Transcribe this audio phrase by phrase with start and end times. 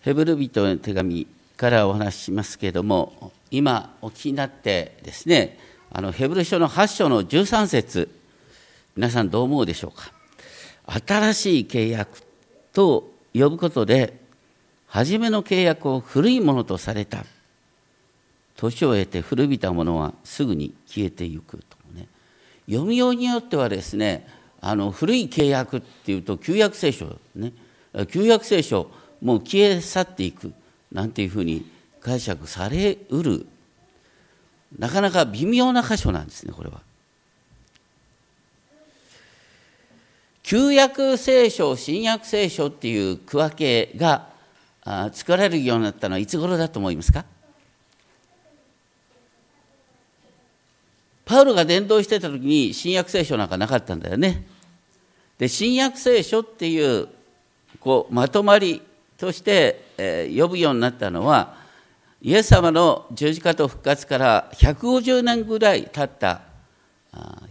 [0.00, 1.26] ヘブル人の手紙
[1.56, 5.58] からお話ししますけれども、今お聞きになってですね、
[5.90, 8.08] あのヘブル書の8章の13節
[8.96, 10.12] 皆さんどう思うでしょうか？
[11.06, 12.22] 新しい契約
[12.72, 14.18] と呼ぶことで、
[14.86, 17.24] 初めの契約を古いものとされた。
[18.56, 22.06] 年を経て古びたものはすぐに消えていくとね。
[22.68, 24.26] 読みようによってはですね、
[24.60, 27.52] あの古い契約っていうと旧約聖書ね、
[28.10, 28.90] 旧約聖書
[29.20, 30.52] もう消え去っていく
[30.92, 31.68] なんていうふうに
[32.00, 33.46] 解釈されうる
[34.78, 36.80] なかなか微妙な箇所なんですねこれは。
[40.42, 44.28] 旧約聖書新約聖書っていう区分けが
[45.12, 47.26] 作られるようになったのはいつ頃だと思いますか？
[51.26, 54.46] パウロが伝道してた時に新約聖書なんかなかったんだよね。
[55.36, 57.08] で新約聖書っていう
[57.80, 58.80] こうまとまり
[59.18, 61.56] として、えー、呼ぶようになったのは
[62.22, 66.42] イエス様の十字架と復活から150年ぐらい経った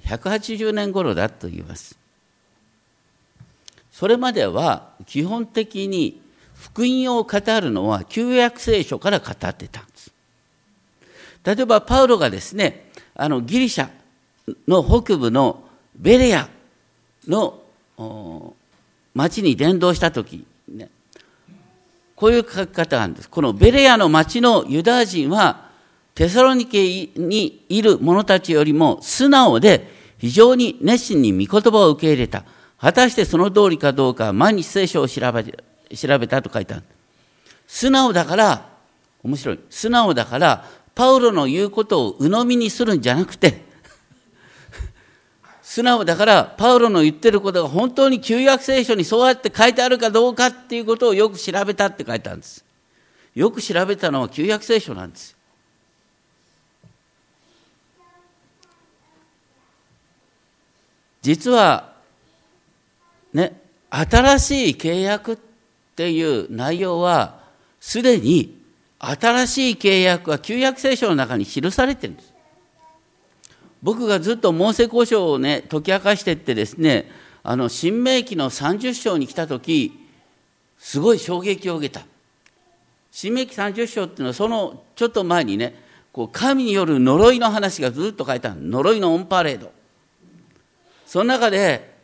[0.06, 1.98] 180年頃だと言います。
[3.92, 6.22] それまでは基本的に
[6.54, 10.12] 福音を語るのは旧約聖書から語ってたんです。
[11.44, 13.90] 例えばパウロがですね、あのギリシャ
[14.68, 15.64] の北部の
[15.96, 16.50] ベレア
[17.28, 17.64] の
[19.14, 20.90] 町に伝道した時、ね、
[22.18, 23.30] こういう書き方なんです。
[23.30, 25.70] このベレアの町のユダヤ人は、
[26.16, 29.88] テサロニケにいる者たちよりも素直で
[30.18, 32.44] 非常に熱心に御言葉を受け入れた。
[32.80, 36.84] 果たしてその通りかどうか毎日聖書を調べ調べたと書いてある。
[37.68, 38.68] 素直だから、
[39.24, 39.60] 面白い。
[39.70, 43.67] 素直だから、パウロの言うことを鵜呑みにするんじゃなくて、
[45.78, 52.66] 素直だから、パウロの言ってることが本当に旧約聖書にそうやって書いてあるかどうかっていうことをよく調べたって書いてあるんです。
[53.36, 55.38] よく調べたのは旧約聖書なんです。
[61.22, 61.94] 実は、
[63.32, 63.62] ね、
[63.92, 65.38] 新しい契約っ
[65.96, 67.40] ていう内容は、
[67.80, 68.60] すでに
[68.98, 72.34] 新しい契約は旧約聖書の中に記されてるんです。
[73.88, 77.10] 僕がずっとモーセ交渉をね、解き明かしてってですね、
[77.42, 79.98] あの、新明記の30章に来た時、
[80.78, 82.06] すごい衝撃を受けた。
[83.12, 85.82] 新明記30章っていうのは、そのちょっと前にね、
[86.12, 88.62] こう神による呪いの話がずっと書いてある。
[88.62, 89.72] 呪いのオンパレード。
[91.06, 91.96] その中で、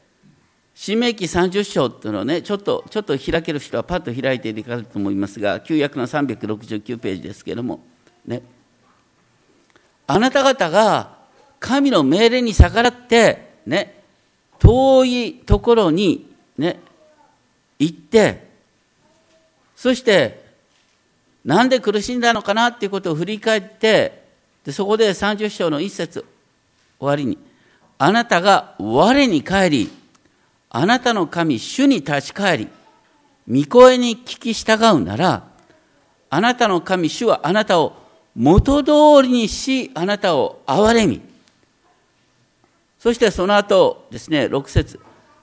[0.76, 7.84] 新明記30章っていうのはね、ちょっと、ちょっと開ける人はパッと開いていただくと思いますが、旧約の369ページですけれども、
[8.26, 8.42] ね。
[10.08, 11.23] あなた方が
[11.64, 14.04] 神の命令に逆らって、ね、
[14.60, 16.82] 遠いところに、ね、
[17.80, 18.50] 行って、
[19.74, 20.44] そして、
[21.46, 24.26] なんで苦しんだのかなっていうことを振り返って、
[24.66, 26.26] でそこで30章の一節
[27.00, 27.38] 終わりに、
[27.98, 29.92] あなたが我に帰り、
[30.70, 32.68] あなたの神、主に立ち返り、
[33.50, 35.44] 御声に聞き従うなら、
[36.30, 37.94] あなたの神、主はあなたを
[38.36, 41.22] 元通りにし、あなたを憐れみ、
[43.04, 44.98] そしてその後ですね、6節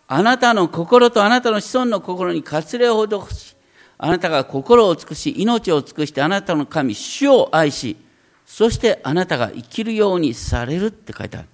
[0.08, 3.54] あなたの心とあなたの子孫の心に割礼を施し、
[3.98, 7.98] あなたが心を尽くし、命を尽くしてあなたの神、主を愛し、
[8.46, 11.48] そしてあなたが生きるようにされるって書いてある。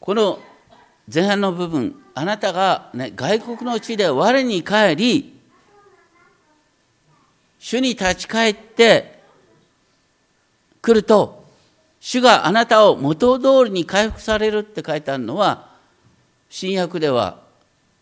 [0.00, 0.40] この
[1.14, 5.40] 前半の部分、あなたが、ね、外国の地で我に帰り、
[7.60, 9.20] 主に立ち返って
[10.80, 11.41] くると、
[12.04, 15.68] 主があなたを元通りに回復されるって書いてあるのは、
[16.50, 17.38] 新約では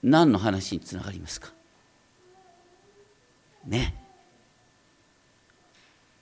[0.02, 1.52] 何の話につながりますか？
[3.66, 3.94] ね。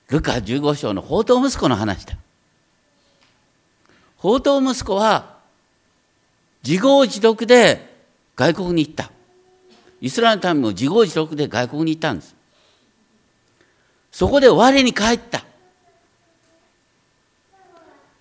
[0.09, 2.16] ルカ15章の宝刀息子の話だ。
[4.16, 5.37] 宝刀息子は
[6.65, 7.95] 自業自得で
[8.34, 9.12] 外国に行った。
[10.00, 12.34] イスラエルの民も自業自得で外国に行ったんです。
[14.10, 15.45] そこで我に帰った。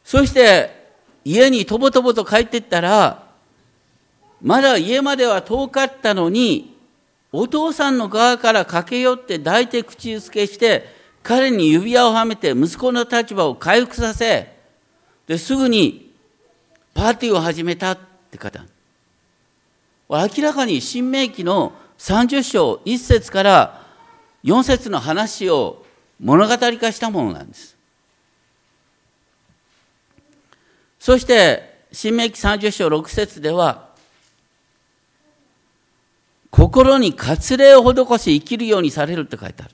[0.08, 0.72] そして
[1.26, 3.28] 家にとぼとぼと帰ってったら、
[4.42, 6.78] まだ家までは遠かったのに、
[7.34, 10.88] お父さんの側から駆け寄って抱いて口づけして、
[11.24, 14.56] 彼に指輪をはめて息子の立場を回復させ、
[15.28, 16.14] ですぐに
[16.94, 17.98] パーティーを始めたっ
[18.32, 18.64] て方。
[20.08, 23.86] 明らかに新明記の30章1節から
[24.46, 25.84] 4節の話を
[26.22, 27.77] 物語化したものなんです。
[31.08, 33.92] そして、新明記30章6節では、
[36.52, 39.72] 心に割礼を施し生きるようにされるって書いてある。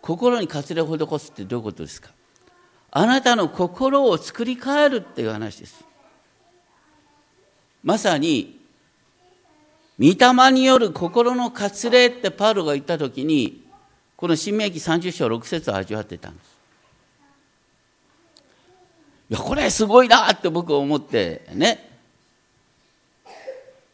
[0.00, 2.12] 心に割礼を施すってどういうことですか？
[2.92, 5.84] あなたの心を作り変えるっていう話です。
[7.82, 8.58] まさに、
[9.98, 13.66] 御霊による心の割礼ってパウロが言ったときに、
[14.16, 16.53] この新明記30章6節を味わってたんです。
[19.30, 21.90] いや、これすごいなって僕は思ってね、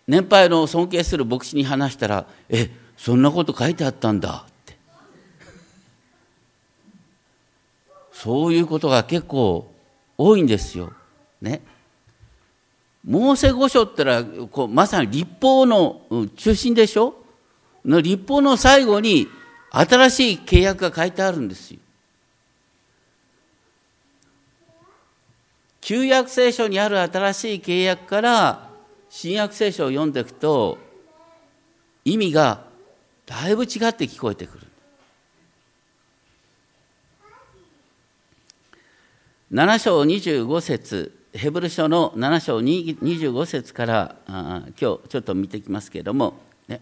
[0.08, 4.76] 年配の尊敬する牧師に話したら、え、そんなこと書いてあったんだって。
[8.12, 9.70] そういうことが結構
[10.18, 10.92] 多いんですよ。
[11.40, 11.62] ね。
[13.06, 16.02] モーセ御書ってのはこうまさに立法の
[16.36, 17.14] 中心でしょ？
[17.82, 19.26] の立法の最後に
[19.70, 21.80] 新しい契約が書いてあるんですよ。
[25.80, 28.70] 旧約聖書にある新しい契約から
[29.08, 30.78] 新約聖書を読んでいくと
[32.04, 32.64] 意味が
[33.26, 34.66] だいぶ違って聞こえてくる。
[39.52, 46.34] 7章25節ヘブル書の7章25節から今日ちょっと見ていきますけれども、
[46.68, 46.80] ね、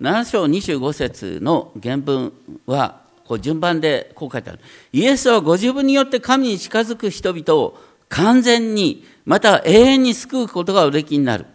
[0.00, 2.32] 7章25節の原文
[2.66, 4.60] はこう順番でこう書いてある。
[4.92, 7.78] イエスはご自分によって神に近づく人々を
[8.10, 11.46] 完全にまた永遠に救うことがおできになる。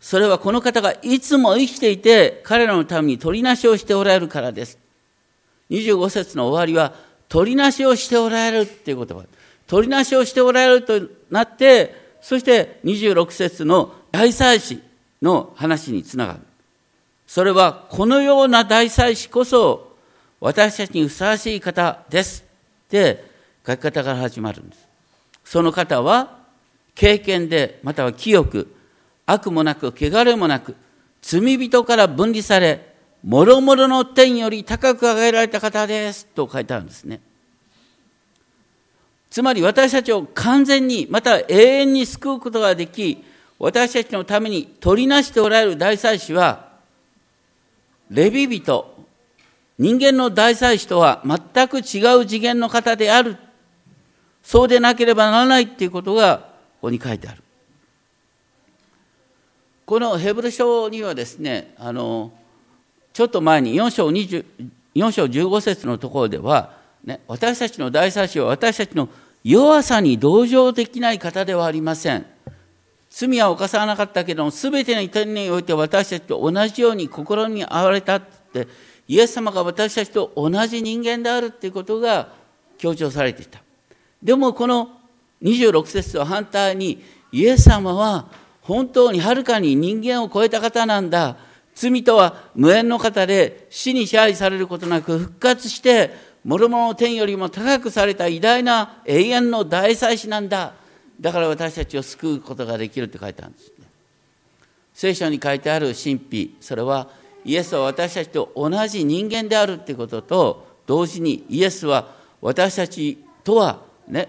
[0.00, 4.78] それはこの方がいつも生きていて彼らのために取りなしをしておられるからです。
[5.70, 6.94] 25節の終わりは
[7.28, 9.24] 取りなしをしておられるっていう言葉。
[9.66, 11.00] 取りなしをしておられると
[11.30, 14.82] なって、そして26節の大祭司
[15.22, 16.40] の話につながる。
[17.26, 19.96] それはこのような大祭司こそ
[20.40, 22.44] 私たちにふさわしい方です
[22.86, 23.24] って
[23.66, 24.91] 書き方から始まるんです。
[25.52, 26.38] その方は
[26.94, 28.74] 経験で、または清く、
[29.26, 30.76] 悪もなく、汚れもなく、
[31.20, 36.24] 罪人から分離され、もろもろの天より高く上げられた方です。
[36.24, 37.20] と書いてあるんですね。
[39.28, 43.22] つまり私たちを完全に、また永遠に救うことができ、
[43.58, 46.70] 私たちのために取りなしておられる大祭司は、
[48.08, 49.04] レビ人、
[49.78, 53.36] 人間の大祭司とは全く違う次元の方である。
[54.42, 56.44] そうでなければならないっていうことがこ
[56.82, 57.42] こに書いてある。
[59.84, 62.32] このヘブル書にはですね、あの、
[63.12, 64.44] ちょっと前に4章 ,20
[64.94, 66.74] 4章15節のところでは、
[67.04, 69.08] ね、私たちの大祭司は私たちの
[69.42, 72.26] 弱さに同情できない方ではありません。
[73.10, 78.22] 罪は犯さなかったけども、すべての痛みにおいて私たちと同じように心に遭われたっ
[78.52, 78.68] て、
[79.08, 82.28] イエス様が私たちと同じ人間であるっていうことが
[82.78, 83.60] 強調されていた。
[84.22, 84.90] でもこの
[85.42, 87.02] 26節と反対に、
[87.32, 88.26] イエス様は
[88.60, 91.36] 本当にはるかに人間を超えた方なんだ。
[91.74, 96.10] 罪とは無縁の方で死に支配されることなく復活して、
[96.44, 100.74] 諸々の天よりも高くされた偉大な永遠の大祭司なんだ。
[101.20, 103.86] だから私たちを救うことができるって書いてあるんですね。
[104.92, 107.08] 聖書に書いてある神秘、それは
[107.44, 114.28] イエスは私たちと同じ人間であるってことと同時にイエスは私たちとはね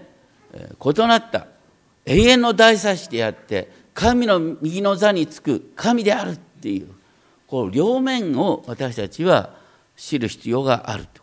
[0.52, 1.46] 異なった。
[2.06, 6.88] 永遠の大祭司であって神の右の座につく神であるっていう
[7.46, 9.54] こう両面を私たちは
[9.96, 11.22] 知る必要があると。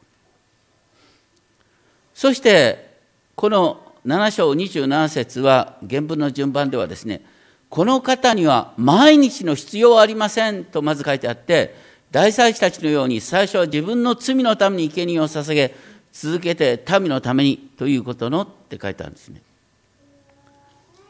[2.13, 2.91] そして
[3.35, 7.21] この7章27節は原文の順番ではですね
[7.69, 11.75] この方には毎日の必要はありませんとまず書いてあって
[12.11, 15.73] 大祭司たちのように最初は自分の罪のために生贄を捧げ
[16.13, 19.41] 続けて民のためにということのって書いてあるんですね。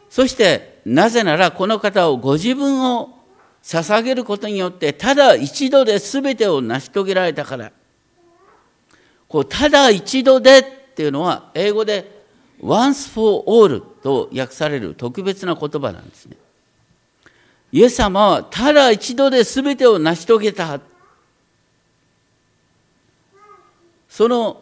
[0.09, 3.17] そして、なぜならこの方をご自分を
[3.63, 7.71] 捧げることによって、ただ一度で全てを成し遂げられたから。
[9.27, 10.63] こう、ただ一度でっ
[10.95, 12.23] ていうのは、英語で
[12.61, 16.35] once for all と訳される特別な言葉なんですね。
[17.71, 20.81] イエス様はただ一度で全てを成し遂げた。
[24.09, 24.61] その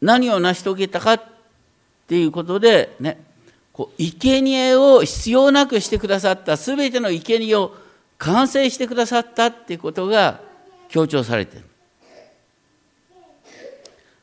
[0.00, 1.22] 何を成し遂げたかっ
[2.06, 3.20] ていうことでね、
[3.72, 7.74] こう生贄を必要なくしてくださった、すべての生贄を
[8.18, 10.40] 完成してくださったっていうことが
[10.88, 11.66] 強調されている。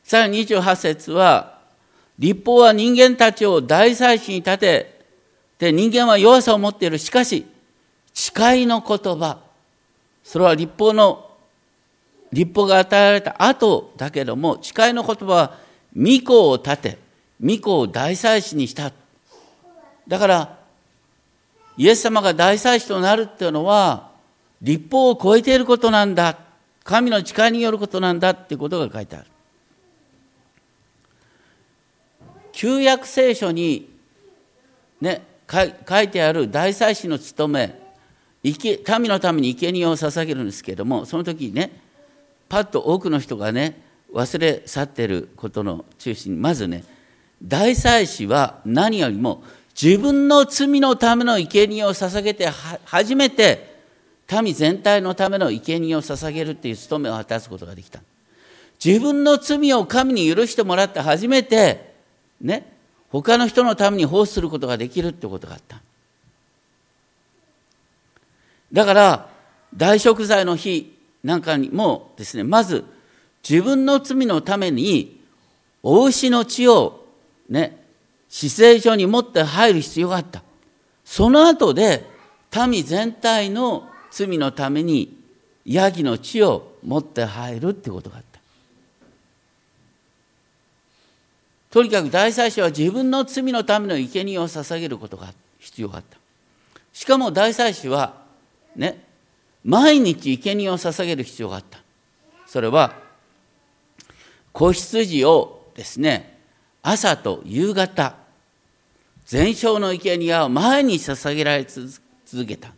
[0.03, 1.59] さらに28節は、
[2.19, 5.01] 立法は人間たちを大祭司に立て、
[5.57, 6.97] で人間は弱さを持っている。
[6.97, 7.45] しかし、
[8.13, 9.39] 誓いの言葉、
[10.23, 11.31] それは立法の、
[12.31, 15.64] 立法が与えられた後だけども、誓いの言葉は
[15.95, 16.97] 御子を立て、
[17.43, 18.91] 御子を大祭司にした。
[20.07, 20.59] だから、
[21.77, 24.11] イエス様が大祭司となるっていうのは、
[24.61, 26.37] 立法を超えていることなんだ。
[26.83, 28.31] 神の力によることなんだ。
[28.31, 29.27] っていうことが書いてある。
[32.55, 33.89] 旧約聖書に
[35.01, 37.79] ね書いてある大祭司の務め
[38.43, 41.77] 民のために生贄を捧げるんですけれどもその時ね
[42.47, 43.81] パッと多くの人がね
[44.15, 46.85] 忘れ去っていることの中心にまずね
[47.43, 49.43] 大祭司は何よりも
[49.79, 52.49] 自分の罪のための生贄を捧げて
[52.85, 53.75] 初めて
[54.41, 57.99] 民全体のための生贄を捧げるっていう務めを果たすことができた。
[58.83, 61.93] 自分の罪を神に許してもらって初めて
[62.41, 62.73] ね
[63.09, 65.81] 他の人のために奉仕することができるってことがあった。
[68.71, 69.29] だから
[69.75, 72.85] 大食材の日なんかにもですねまず
[73.47, 75.21] 自分の罪のために
[75.83, 77.05] お牛の血を
[77.47, 77.85] ね
[78.27, 80.41] 死聖所に持って入る必要があった。
[81.05, 82.03] その後で
[82.67, 85.15] 民全体の罪のために
[85.63, 88.39] ヤギの血を持って入るってことがあった。
[91.69, 96.17] とにかく大祭司は自分の罪のための生贄を捧げることが必要があった。
[96.93, 98.15] しかも大祭司は
[98.75, 99.03] ね
[99.63, 101.79] 毎日生贄を捧げる必要があった。
[102.47, 103.04] それは
[104.55, 106.39] 子羊をですね
[106.81, 108.15] 朝と夕方
[109.25, 112.69] 全焼の生贄を毎日捧げられ続けた。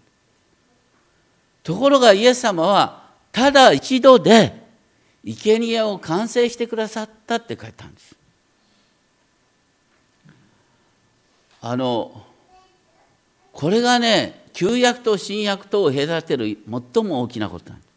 [1.61, 4.53] ところがイエス様はただ一度で
[5.23, 8.15] 生贄を完成してくださったって書いたんです。
[11.61, 12.23] あの
[13.51, 16.57] これがね旧約と新約とを隔てる
[16.93, 17.87] 最も大きなことなんです。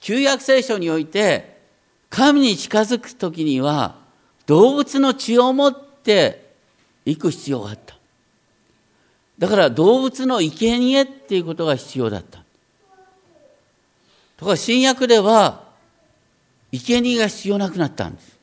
[0.00, 1.59] 旧約聖書において
[2.10, 3.94] 神に近づく時には
[4.46, 6.50] 動物の血を持って
[7.06, 7.96] 行く必要があった。
[9.38, 12.40] だから動物の生贄っていうことが必要だった。
[14.36, 15.64] ところ新約では
[16.72, 18.36] 生贄が必要なくなったんです。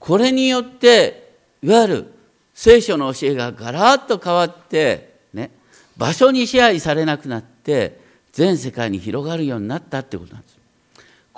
[0.00, 1.32] これによって
[1.62, 2.14] いわゆる
[2.54, 5.50] 聖書の教えがガラッと変わってね
[5.96, 8.00] 場所に支配されなくなって
[8.32, 10.57] 全世界に広がるようになったってことなんです。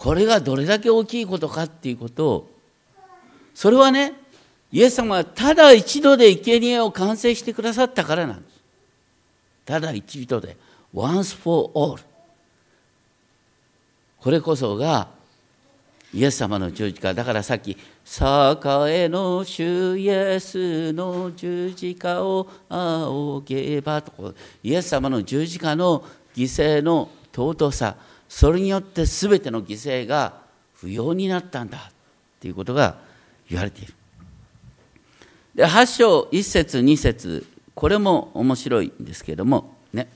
[0.00, 2.50] これがどれだけ大きいことかっていうことを
[3.54, 4.14] それはね
[4.73, 8.61] イエス様はただ一度で生贄を完成してくださったからなんです。
[9.66, 10.57] ただ一度で、
[10.95, 12.00] once for all。
[14.21, 15.09] これこそが
[16.14, 17.14] イエス様の十字架。
[17.14, 26.04] だからさっき、栄の主イエスの十字架を仰げばと、イエス様の十字架の
[26.35, 27.97] 犠牲の尊さ、
[28.30, 30.34] それによって全ての犠牲が
[30.76, 31.90] 不要になったんだ
[32.40, 32.96] ということが
[33.50, 33.92] 言われている。
[35.56, 37.44] で8章1節2節
[37.75, 40.06] これも面白いんですけれどもね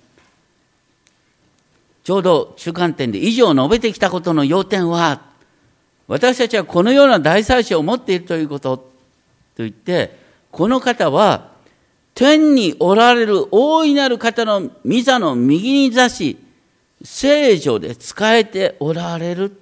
[2.04, 5.20] ちょうど中間点で以上述べてきたことの要点は
[6.06, 8.84] 私たちはこのような大祭司を持っているということと
[9.58, 10.16] 言って
[10.52, 11.50] この方は
[12.14, 16.38] 天におられる大いなる方の御座の右に座し
[17.04, 19.60] 聖女で仕えておられる。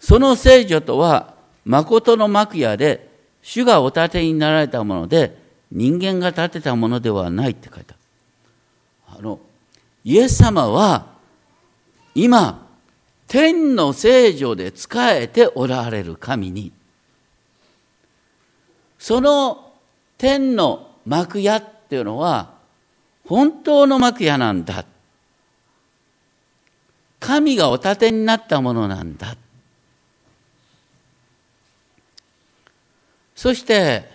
[0.00, 3.08] その聖女とは誠の幕屋で
[3.42, 5.36] 主がお立てになられたもので
[5.70, 7.94] 人間が建てたものではないって書いて
[9.08, 9.18] ある。
[9.20, 9.40] あの
[10.04, 11.06] イエス様は
[12.14, 12.66] 今
[13.26, 16.72] 天の聖女で仕えておられる神に
[18.98, 19.72] その
[20.16, 22.57] 天の幕屋っていうのは
[23.28, 24.86] 本当の幕屋なんだ。
[27.20, 29.36] 神がお立てになったものなんだ。
[33.36, 34.08] そして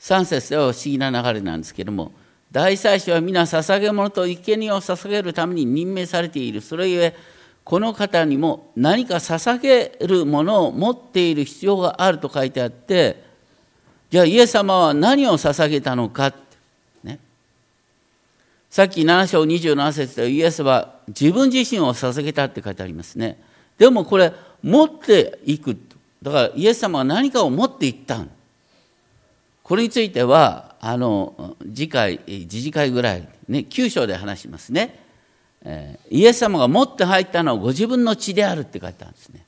[0.00, 2.12] 3節では不思議な流れなんですけども
[2.50, 6.62] 大祭司は皆捧げ物と生贄を捧げるために任命されている。
[6.62, 7.14] それゆえ
[7.62, 13.22] この方にも何か捧げるものを持っている必要があると書いてあって
[14.08, 16.32] じゃあイエス様は何を捧げたのか、
[18.70, 23.38] さっき7章27節でイエスは自分自身を捧げたって書いてありますね
[23.78, 25.76] でもこれ持っていく
[26.22, 28.24] だからイエス様は何かを持っていった
[29.70, 34.98] これについては、あの、次回、次次回ぐらい、ね、9章で話しますね。
[35.62, 39.44] えー、イエス様が持って入ったのはご自分の血であるって書いてあるんですね。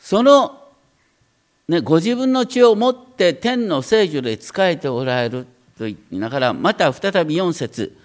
[0.00, 0.60] その、
[1.68, 7.96] ね、ご自分の血を持って天の聖女で仕えておられると言いながら、また再び4節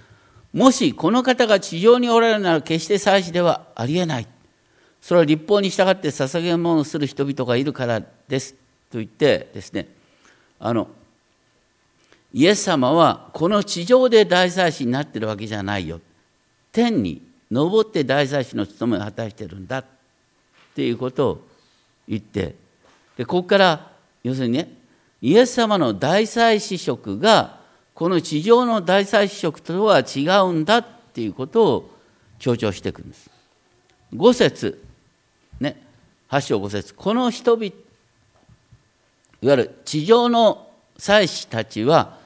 [0.53, 4.27] もしこの方が地上におられるなら決して祭司ではありえない。
[5.01, 8.53] それは立法に従って捧げ物をする人々がいるからです。
[8.91, 9.87] と言ってですね
[10.59, 10.89] あの
[12.33, 16.01] イエス様はこの地上で大祭司になってるわけじゃないよ。
[16.71, 19.85] 天に登って大祭司の務めを果たしてるんだっ
[20.75, 21.47] ていうことを
[22.07, 22.55] 言って
[23.17, 23.91] でここから
[24.23, 24.73] 要するにね
[25.21, 27.60] イエス様の大祭司職が
[27.93, 31.91] この地上の大祭司職とは違うんだっていうことを
[32.39, 33.29] 強調していくんです。
[34.13, 34.83] 5節
[35.59, 35.81] ね
[36.29, 37.73] 8章5節この人々い
[39.47, 40.67] わゆる地上の
[40.97, 42.17] 祭司たちは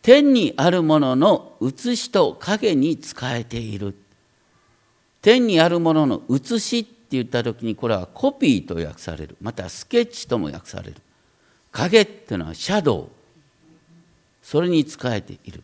[0.00, 3.94] 天にあるものの写しと影に仕えている。
[5.20, 9.36] 天にあるものの写しって言った時にこれはコピーと訳される。
[9.40, 10.96] またスケッチとも訳される。
[11.70, 13.08] 影っていうのはシャドウ。
[14.42, 15.62] それに仕えている。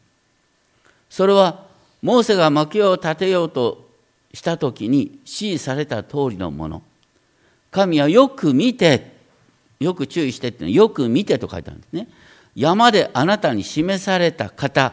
[1.11, 1.65] それは
[2.03, 3.89] モーセが幕屋を建てようと
[4.33, 6.83] した時に指示された通りのもの。
[7.71, 9.17] 神はよく見て、
[9.81, 12.09] よく注意してってよく見てと書いてあるんですね。
[12.55, 14.93] 山であなたに示された方、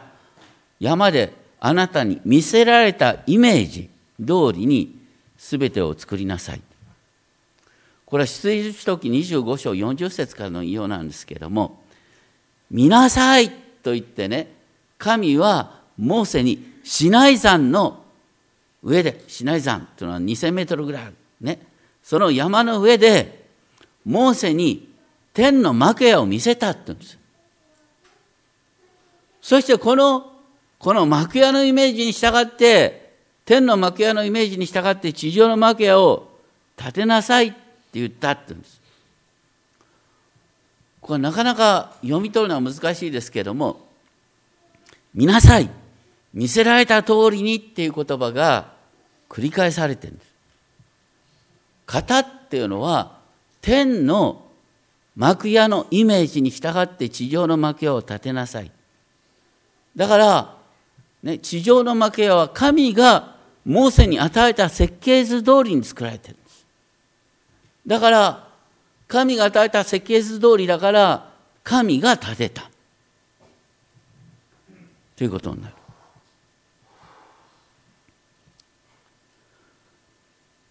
[0.78, 3.88] 山であなたに見せられたイメージ
[4.20, 4.96] 通りに
[5.38, 6.60] 全てを作りなさい。
[8.04, 11.82] これは出エジ時25章40節からの引用なんですけれども、
[12.70, 14.52] 見なさいと言ってね、
[14.98, 18.02] 神はモーセにシナイ山の
[18.82, 21.14] 上で、シナイ山というのは2000メートルぐらいある。
[21.40, 21.60] ね。
[22.02, 23.46] その山の上で、
[24.04, 24.92] モーセに
[25.32, 27.16] 天の幕屋を見せたって言うんです。
[29.40, 30.32] そしてこの、
[30.80, 33.14] この幕屋のイメージに従って、
[33.44, 36.28] 天の幕屋のイメージに従って地上の幕屋を
[36.76, 37.56] 建てなさいって
[37.92, 38.80] 言ったって言うんです。
[41.06, 43.86] これなかなか読み取るのは難しいですけども、
[45.14, 45.70] 見なさい、
[46.34, 48.72] 見せられた通りにっていう言葉が
[49.28, 50.32] 繰り返されてるんです。
[51.86, 53.20] 型っていうのは
[53.62, 54.46] 天の
[55.14, 58.72] 幕屋のイメージに従って地上の幕屋を建てなさい。
[59.94, 60.56] だから、
[61.22, 66.66] ね、地上の幕屋は神がモーセに与えた設計図通りに作られてるんです。
[67.86, 68.45] だから、
[69.08, 72.70] 神が与えた設計図通りだから、神が建てた。
[75.16, 75.74] ということになる。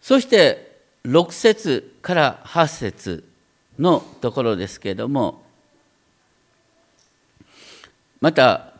[0.02, 3.24] そして、6節から8節
[3.80, 5.44] のところですけれども、
[8.22, 8.74] また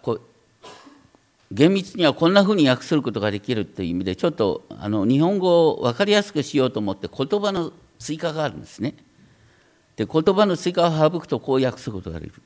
[1.52, 8.96] 厳密にはこんなふうに訳することができるという意味でちょっとあの日本語を分かりやすくしようと思って言葉の追加があるんですね。
[9.96, 12.42] で言葉の追加を省くとこう訳すことができる。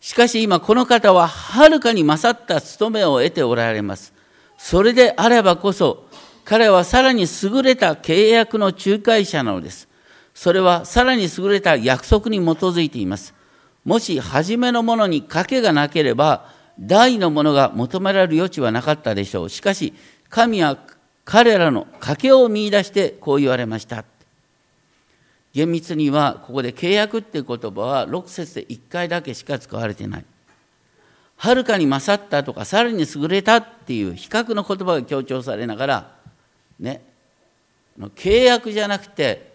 [0.00, 4.12] しかし今この方ははるかに勝った務めを得ておられます。
[4.58, 6.06] それであればこそ
[6.44, 9.88] 彼はさらに優れた契約の仲介者なのです。
[10.34, 13.34] それはさらに優れた約束に基づいています。
[13.84, 19.48] もし初めのものに賭けがなければ大のものが求められる余地はなかったでしょう。
[19.48, 19.94] しかし、
[20.28, 20.76] 神は
[21.24, 24.04] 彼らの賭けを見出してこう言われました。
[25.54, 30.24] 厳密には、ここで契約っていう言葉は6節で1回だけしか使われてない。
[31.36, 36.16] はるかに勝ったとか、さらに優れたっていう比較の言葉が強調されながら、
[36.80, 37.02] ね、
[38.16, 39.54] 契約じゃなくて、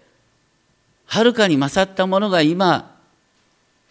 [1.06, 2.98] はるかに勝ったものが今、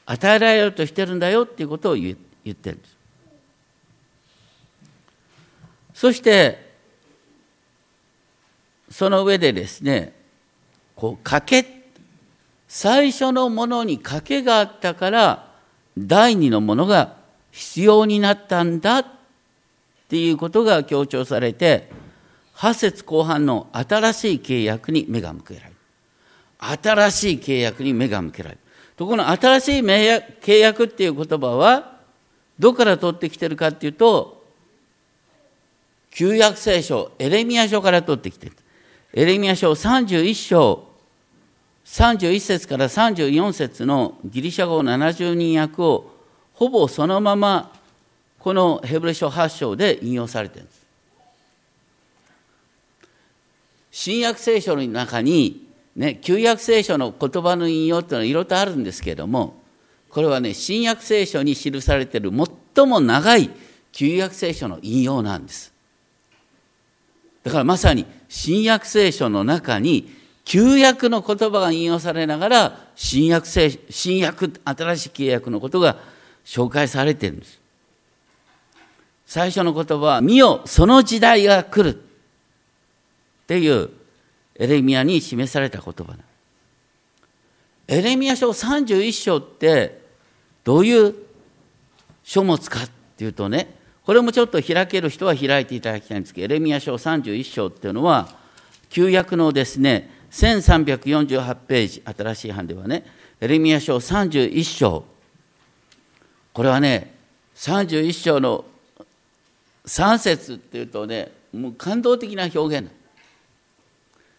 [0.07, 2.97] 与えられようとしてるんだよっていうことを言ってるんです。
[5.93, 6.75] そして
[8.89, 10.13] その上でですね
[10.95, 11.78] こう賭け
[12.69, 15.49] 最初のものに賭けがあったから
[15.97, 17.17] 第二のものが
[17.51, 19.07] 必要になったんだっ
[20.09, 21.91] ていうことが強調されて
[22.55, 25.73] 8節後半の新しい契約に目が向けられる
[26.61, 28.61] 新しい契約に目が向けられる
[28.97, 31.99] ところ新しい契約っていう言葉は
[32.59, 34.39] どこから取ってきてるかっていうと
[36.19, 38.57] 旧約聖書、エレミア書から取ってきてる。
[39.13, 40.88] エレミア書31章、
[41.89, 46.11] 31節から34節のギリシャ語70人訳を
[46.53, 47.73] ほぼそのまま
[48.39, 50.79] このヘブル書8章で引用されてるんです。
[53.91, 59.57] 新約聖書の中に、ね、旧約聖書の言葉の引用っていうのはいろいろとあるんですけれども、
[60.11, 62.31] これはね、新約聖書に記されている
[62.77, 63.51] 最も長い
[63.93, 65.73] 旧約聖書の引用なんです。
[67.43, 70.18] だからまさに新約聖書の中に
[70.49, 75.99] 旧約の言葉が引用されながら新約聖新約新しい契約のことが
[76.43, 77.61] 紹介されてるんです。
[79.27, 82.01] 最初の言葉は「見よその時代が来る」っ
[83.47, 83.91] ていう
[84.55, 86.19] エレミアに示された言葉だ。
[87.87, 90.01] エレミア書31章って
[90.65, 91.15] どういう
[92.25, 98.35] 書物かっていうとねこれもちょっと開ける人は開いていただきたいんですけどエレミア書31章っていうのは
[98.89, 103.05] 旧約のですね1348ページ新しい版ではね
[103.41, 105.05] エレミア書31章。
[106.53, 107.15] これはね
[107.55, 108.65] 31章の
[109.87, 112.91] 3節っていうとねもう感動的な表現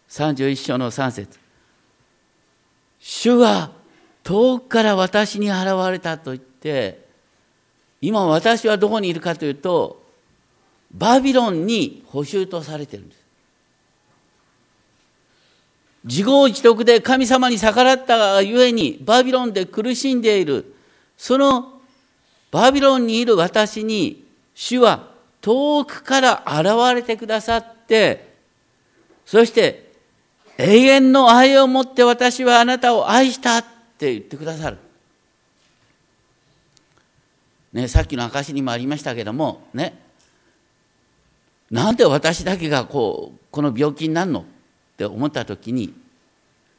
[0.10, 1.40] 31章の3節。
[3.00, 3.72] 主は
[4.24, 7.08] 遠くから私に現れたと言って
[8.02, 10.04] 今私はどこにいるかというと
[10.92, 13.19] バビロンに補修とされてるんです。
[16.10, 20.74] 自業自得で神様に逆らったがゆえにバビロンで苦しんでいる。
[21.16, 21.80] その
[22.50, 28.34] バビロンにいる私に主は遠くから現れてくださって
[29.24, 29.92] そして
[30.58, 33.66] 永遠の愛を持って私はあなたを愛したっ
[34.00, 34.78] て言ってくださる。
[37.72, 40.02] ね、さっきの証にもありましたけどもね。
[41.70, 44.46] なんで私だけがこうこの病気になるの？
[45.00, 45.94] って思った時に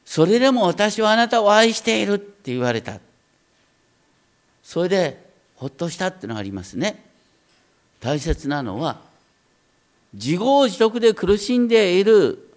[0.05, 2.99] それでも私はあなたを愛しているって言われた。
[4.63, 7.03] それでほっとしたっていうのがありますね。
[8.01, 9.01] 大切なのは
[10.13, 12.51] 自業自得で苦しんでいる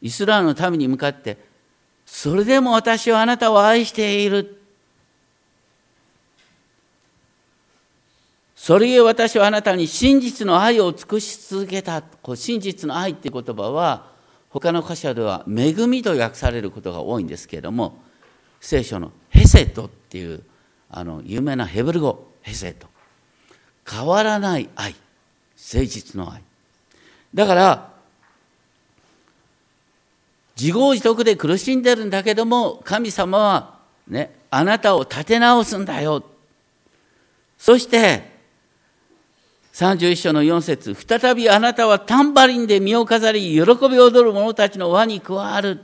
[0.00, 1.38] イスラエルのために向かって
[2.04, 4.60] それでも私はあなたを愛している。
[8.56, 12.02] それゆえ私はあなたに真実の愛を尽くし続けた。
[12.02, 14.15] こう真実の愛っていう言葉は
[14.58, 17.98] 他の箇所では恵みと訳されることが多いんですけれども
[18.58, 20.42] 聖書のヘセトっていう
[20.90, 22.86] あの有名なヘブル語ヘセト。
[23.88, 24.94] 変わらない愛。
[25.56, 26.42] 誠実の愛。
[27.34, 27.90] だから
[30.58, 36.24] 自業自得で苦しんでるんだけども神様はねあなたを立て直すんだよ。
[37.58, 38.35] そして
[39.76, 45.82] 31章の4節再びあなたはタンバリンで身を飾り喜び踊る者たちの輪に加わる。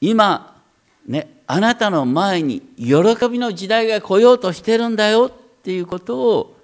[0.00, 0.56] 今
[1.04, 2.94] ねあなたの前に喜
[3.28, 6.56] びの時代が来ようとしてるんだよっていうことを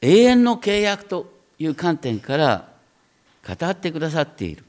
[0.00, 1.26] 永遠の契約と
[1.58, 2.68] いう観点から
[3.44, 4.64] 語ってくださっている。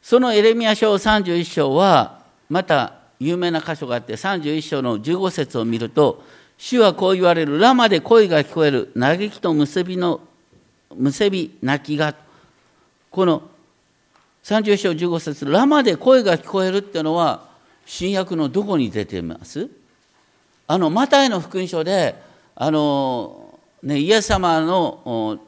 [0.00, 6.22] そのエレミア書31章はまた有名な箇所があって31章の15節を見ると
[6.56, 7.58] 主はこう言われる。
[7.58, 8.92] ラマで声が聞こえる。
[8.98, 10.20] 嘆きと結びの
[10.96, 12.14] 結び泣きが
[13.10, 13.42] この
[14.44, 17.46] 31章15節ラマで声が聞こえるっていうのは
[17.86, 19.68] 新約のどこに出てます？
[20.66, 22.20] あのマタイの福音書で
[22.54, 25.38] あの、ね、イエス様の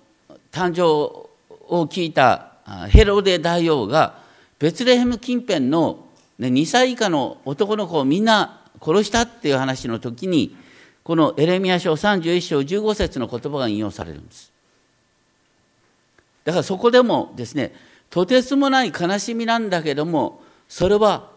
[0.53, 2.53] 誕生を聞いた
[2.89, 4.15] ヘロデ大王が
[4.59, 6.07] ベツレヘム近辺の
[6.40, 10.57] ね、2歳以下の男の子をみんな殺したっていう話の時に
[11.05, 14.50] このエレミア書31章15節の言葉が引用されるんです。
[16.44, 17.74] だからそこでもですね
[18.09, 21.29] とてつもない悲しみなんだけどもそれは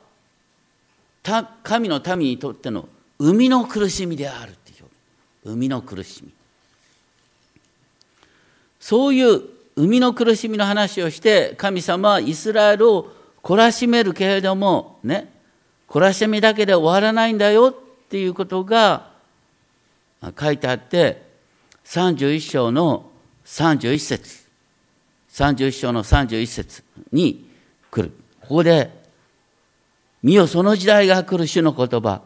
[1.64, 2.88] 神の民にとっての
[3.20, 4.86] 生みの苦しみであるっていう。
[5.44, 6.32] 生みの苦しみ。
[8.80, 9.42] そういう
[9.76, 15.32] 生みの苦しみの話をして神様はイスラエルを懲らしめるけれどもね
[15.90, 19.12] 懲らしみだけで終わらないんだよっていうことが
[20.40, 21.22] 書いてあって
[21.86, 23.12] 31章の
[23.46, 24.44] 31節。
[25.32, 27.50] 31章の31節に
[27.92, 28.14] 来る。
[28.42, 28.92] ここで
[30.22, 32.22] 「見よその時代が来る主の言葉。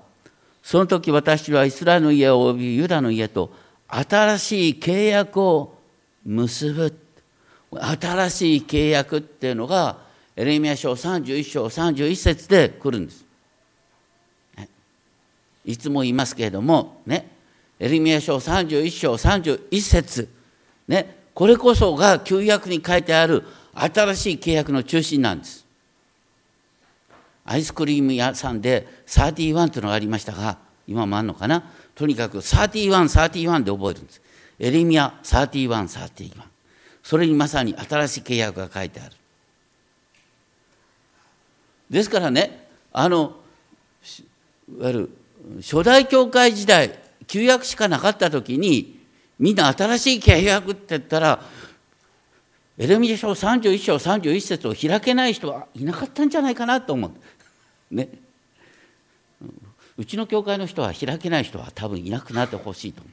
[0.61, 3.51] その時私はイスラエルの家及びユダの家と
[3.87, 5.77] 新しい契約を
[6.25, 6.93] 結ぶ」
[7.71, 10.06] 新しい契約っていうのが
[10.37, 13.25] エレミア書31章31節で来るんです。
[15.65, 17.29] いつも言いますけれども、ね、
[17.79, 20.29] エレミア書31章31節
[20.87, 25.65] ね、これこそが旧約に書いてある新しい契約の中心なんです。
[27.43, 31.63] アイスクリーム屋さんで31というのがありましたが、今もあるのかな？
[31.95, 34.21] とにかく31、31で覚えるんです。
[34.59, 36.31] エレミア31、31。
[37.01, 39.15] それにまさに新しい契約が書いてある。
[41.89, 43.35] ですからねあの
[44.69, 45.09] いわゆる
[45.61, 48.99] 初代教会時代旧約しかなかった時に
[49.39, 51.41] みんな新しい契約って言ったら
[52.77, 57.95] エレミア書31章31節を開けない人はいなかったんじゃないかなと思う。
[57.95, 58.09] ね。
[59.97, 63.09] うちの教会の人は開けない人は多分いなくなってほしいと思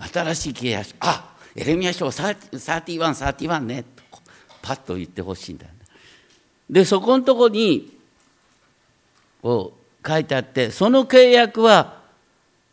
[0.00, 0.08] う。
[0.12, 3.84] 新しい契約書あエレミア書3131ね
[4.60, 5.72] パッと言ってほしいんだよ。
[6.70, 7.92] でそこのとこに
[9.42, 9.72] を
[10.06, 12.00] 書いてあってその契約は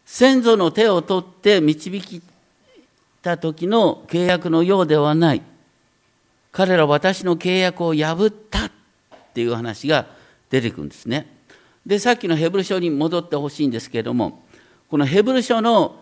[0.05, 2.21] 先祖の手を取って導き
[3.21, 5.41] た時の契約のようではない。
[6.51, 8.71] 彼ら私の契約を破ったっ
[9.33, 10.07] ていう話が
[10.49, 11.27] 出てくるんですね。
[11.85, 14.43] でさっきのヘブル書に戻ってほしいんですけれども
[14.89, 15.95] このヘブル書の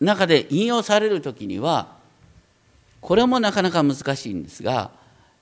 [0.00, 1.96] 中で引用される時には
[3.00, 4.90] これもなかなか難しいんですが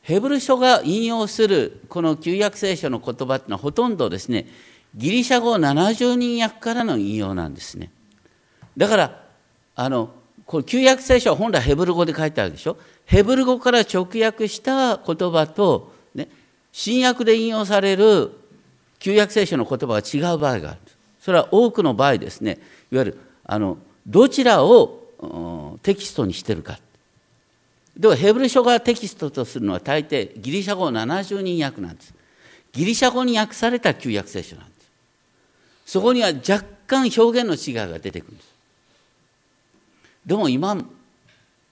[0.09, 4.47] ヘブル書が引用するこの旧約聖書の言葉っていうのはほとんどですね
[4.95, 7.91] ギリシャ語70人訳からの引用なんですね。
[8.75, 9.23] だから
[9.77, 10.09] あの
[10.47, 12.79] これ旧約聖書は本来ヘブル語で書いてあるでしょ？
[13.05, 16.29] ヘブル語から直訳した言葉と、ね、
[16.73, 18.31] 新約で引用される
[19.01, 20.79] 旧約聖書の言葉が違う場合がある
[21.21, 22.59] それは多くの場合ですね。
[22.91, 26.79] いわゆるあのどちらをテキストにしてるか
[27.99, 32.15] ではヘブル書がテキストとするのは大抵ギリシャ語70人訳なんです。
[32.73, 34.91] ギリシャ語に訳された旧約聖書なんです。
[35.85, 38.55] そこには若干表現の違いが出てくるんです。
[40.25, 40.77] でも今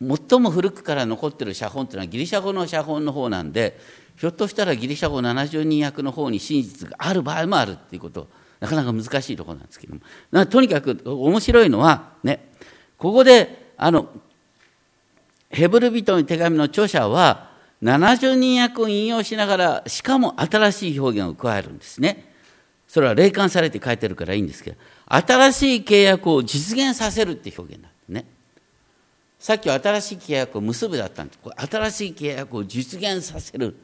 [0.01, 3.79] 最も古くから残ってる写本っていうのはギリシャ語の写本の方なんで
[4.17, 8.29] ひょっとしたらギリシャ語70人訳の方に真実がある場合もあるっていうこと。
[8.59, 10.47] なかなか難しいところなんですけども。
[10.47, 12.49] とにかく面白いのはね
[12.99, 14.09] ここであの
[15.57, 17.49] ヘブル人の手紙の著者は
[17.83, 22.31] 70人訳を引用しながらしかも新しい表現を加えるんですね。
[22.87, 24.77] それは霊感されて書いてるからいいんですけど
[25.09, 28.27] 新しい契約を実現させるって表現なんですね。
[29.39, 31.39] さっきは新しい契約を結ぶだったんです。
[31.67, 33.77] 新しい契約を実現させる。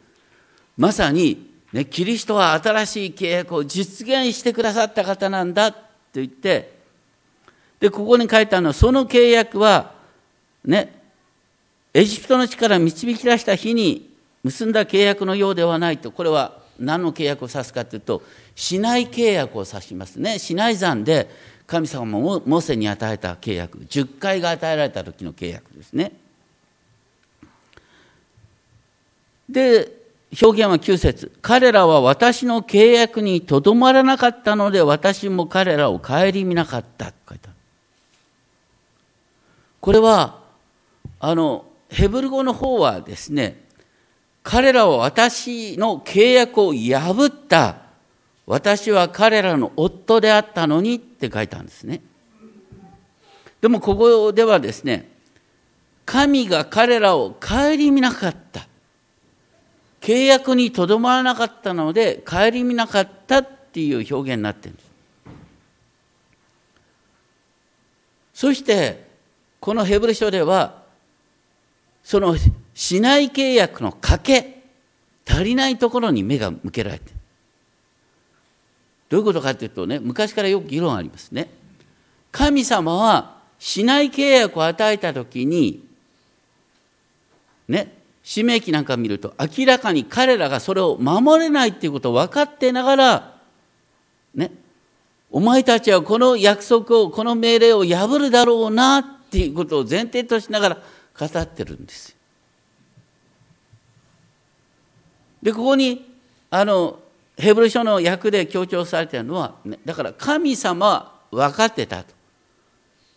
[0.77, 5.81] まさに、ね、キリストは新しい契約を実現してくださった方なんだと
[6.15, 6.75] 言って
[7.81, 9.95] でここに書いてあるのはその契約は
[10.67, 11.02] ね
[11.95, 14.11] エジプトの地から導き出した日に
[14.43, 16.11] 結んだ契約のようではないと。
[16.11, 18.23] これは何の契約を指すかというと
[18.55, 20.39] 市内契約を指しますね。
[20.39, 21.29] 市内山で
[21.67, 23.79] 神様もモーセに与えた契約。
[23.79, 26.13] 10回が与えられた時の契約ですね。
[29.49, 30.01] で
[30.41, 37.57] 表現は9節彼らは私の契約にとどまらなかったので私も彼らを顧みなかった書いてある。
[39.81, 40.41] これは
[41.21, 43.65] あのヘブル語の方はですね、
[44.43, 47.77] 彼らは私の契約を破った、
[48.47, 52.01] 私は彼らの夫であったのにって書いたんですね。
[53.61, 55.13] でもここではですね、
[56.07, 58.67] 神が彼らを顧みなかった。
[60.01, 64.91] 契約にとどまらなかったので、顧みなかったっていう表現になってるんです。
[68.35, 69.07] そして、
[69.61, 70.82] このヘブル書では、
[72.05, 72.37] その
[72.75, 74.63] しない契約の賭け
[75.27, 77.13] 足りないところに目が向けられて。
[79.09, 81.51] どういうことかというとね昔からよく議論ありますね。
[82.31, 85.85] 神様はしない契約を与えた時に
[87.69, 87.93] ね
[88.25, 93.37] 使命記なんか見ると明らかに彼らがそれを守れないっていうことを分かってながら
[94.35, 94.51] ね
[95.31, 100.79] お前たちはこの約束をこの命令を破るだろうなっていうことを前提としながら
[101.19, 102.17] 語ってるんです。
[105.43, 106.09] でここに
[106.51, 107.01] あの
[107.37, 112.15] ヘブル書の訳で強調されているのは、ね、だから神様は分かってたと。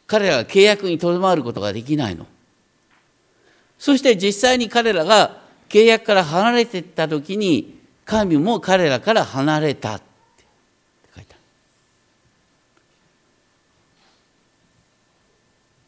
[0.08, 2.26] 彼らが契約にとどまることができないの。
[3.78, 10.04] そして実際に彼らが契約から離れていった時に神も彼らから離れたって
[11.16, 11.42] 書いてある。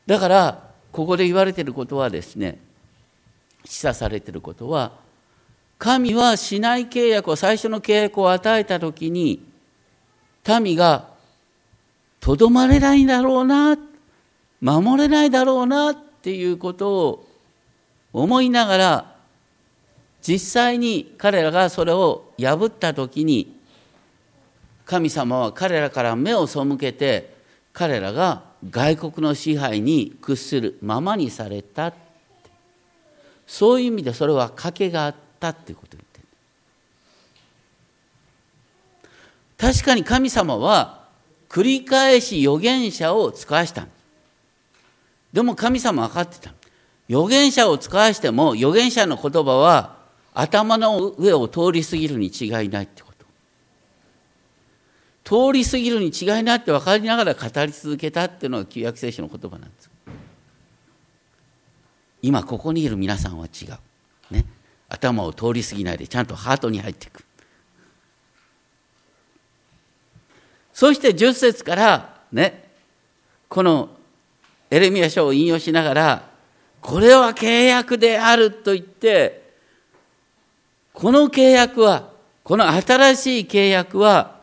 [0.08, 0.67] だから
[0.98, 2.58] ここで言われていることはですね
[3.64, 4.94] 示唆されていることは
[5.78, 9.46] 神はしない契約を最初の契約を与えた時に
[10.60, 11.10] 民が
[12.20, 13.78] とどまれないだろうな
[14.60, 17.28] 守れないだろうなっていうことを
[18.12, 19.16] 思いながら
[20.24, 23.56] 実際に彼らがそれを破った時に
[24.84, 27.36] 神様は彼らから目を背けて
[27.72, 31.94] 彼らが外国の支配に屈するままにされた
[33.46, 36.20] そういう意味でそれは賭けがあったっていうことを言って。
[39.66, 41.08] る確かに神様は
[41.50, 43.88] 繰り返し預言者を使わした。
[45.32, 46.54] でも神様は分かってた。
[47.10, 49.96] 預言者を使わしても預言者の言葉は
[50.34, 53.02] 頭の上を通り過ぎるに違いないって
[55.28, 59.92] 通り過ぎるに違いないって分かりながら語り続けたっていうのが旧約聖書の言葉なんです。
[62.22, 64.46] 今ここにいる皆さんは違う、ね、
[64.88, 67.26] 頭を通り過ぎないでちゃんとハートに入っていく。
[70.72, 72.70] そして10節からね、
[73.50, 73.90] この
[74.72, 76.30] エレミア書を引用しながら、
[76.80, 79.52] これは契約であると言って、
[80.94, 82.12] この契約は、
[82.46, 84.37] この新しい契約は、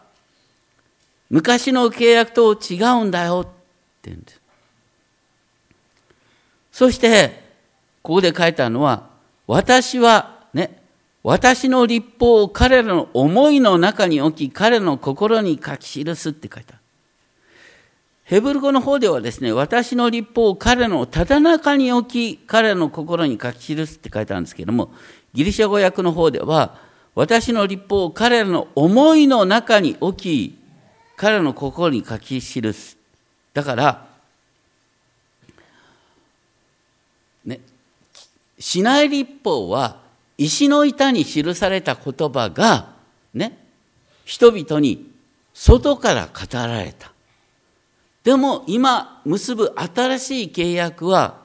[1.30, 3.50] 昔の契約と違うんだよって
[4.04, 4.40] 言うんです。
[6.72, 7.42] そして、
[8.02, 9.08] ここで書いたのは、
[9.46, 10.82] 私はね、
[11.22, 16.76] 私の立法を彼らの思いの中に置き、彼の心に書き記すって書いた。
[18.24, 24.92] ヘブル語の方ではですね、私の立法を彼のただ中に置き、彼の心に書き記すって書いてあるんですけども、
[25.32, 26.78] ギリシャ語訳の方では、
[27.14, 30.63] 私の立法を彼らの思いの中に置き、
[31.16, 32.96] 彼の心に書き記す。
[33.52, 34.06] だから、
[37.44, 37.60] ね、
[38.58, 40.00] 市内立法は
[40.36, 42.94] 石の板に記された言葉が、
[43.32, 43.56] ね、
[44.24, 45.10] 人々に
[45.52, 47.12] 外から語られた。
[48.24, 51.44] でも今結ぶ新しい契約は、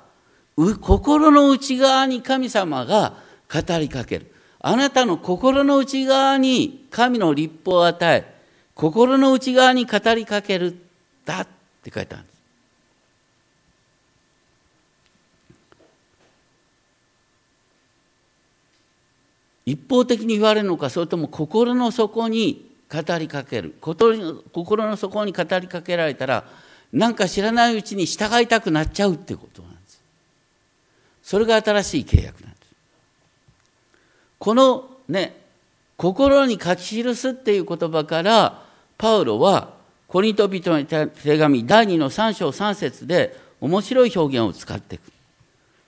[0.81, 3.13] 心の内側に神様が
[3.53, 4.33] 語りかける。
[4.61, 8.38] あなたの心の内側に神の立法を与え、
[8.79, 10.73] 心の内側に語りかける
[11.25, 11.47] だっ
[11.83, 12.39] て書いてあるんです。
[19.65, 23.75] 一方的に言われるのかそれとも心の底に語りかける。
[23.81, 26.45] 心の底に語りかけられたら
[26.93, 30.01] なんか知らないうちに従いたくなっちゃうってことなんです。
[31.21, 32.73] それが新しい契約なんです。
[34.39, 35.37] このね
[35.97, 38.68] 心に書き記すっていう言葉から
[38.99, 39.73] パウロは
[40.09, 45.11] コリント人の手紙第2の3章3節で面白い表現を使っていく。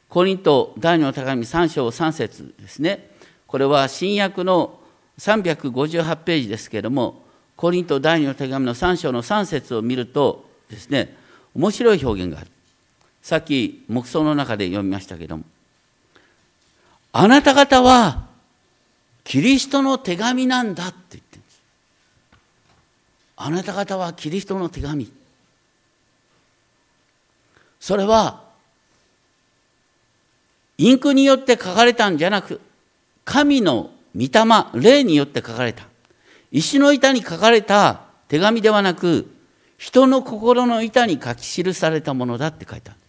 [0.08, 3.12] コリント第2の手紙3章3節ですね。
[3.48, 4.80] これは新約の
[5.20, 7.22] 358ページですけれども
[7.58, 11.18] コリント第2の手紙の3章の3節を見るとですね
[11.54, 12.48] 面白い表現がある。
[13.22, 15.44] さっき黙想の中で読みましたけれども
[17.12, 18.26] あなた方は
[19.26, 21.21] キリストの手紙なんだって。
[23.44, 25.12] あなた方はキリストの手紙
[27.80, 28.44] それは
[30.78, 32.62] インクによって書かれたんじゃなく
[33.26, 34.24] 神の御
[34.74, 35.86] 霊、霊によって書かれた。
[36.52, 39.30] 石の板に書かれた手紙ではなく、
[39.78, 43.00] 人の心の板に書き記されたものだって書いてある。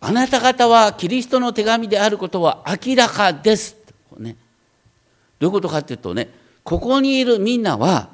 [0.00, 3.76] あなた方はキリストの手紙であることは明らかです。
[4.18, 4.36] ね、
[5.42, 6.28] どういうことかっていうとね、
[6.62, 8.10] ここにいるみんなは、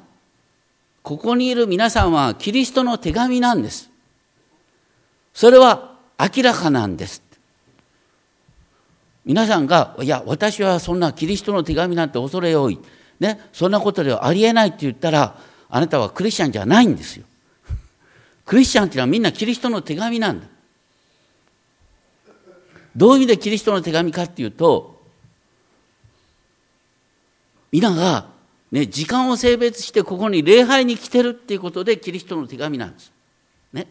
[1.03, 3.91] ここにいる皆さんはキリストの手紙なんです。
[5.31, 7.21] それは明らかなんです。
[9.25, 12.79] 皆さんが、いや、私はそんなキリストの手紙なんて恐れ多い。
[13.19, 15.39] ね、そんなことではありえないって言ったら、
[15.69, 17.25] あなたはクリスチャンじゃないんですよ。
[18.43, 20.47] クリスチャンっていうのはみんなキリストの手紙なんだ。
[22.95, 24.98] どういう意味でキリストの手紙かっていうと、
[27.71, 28.27] 皆が、
[28.71, 33.11] ね、時間を性別してここに礼拝に来てるっていうことでキリストの手紙なんです。
[33.73, 33.87] ね。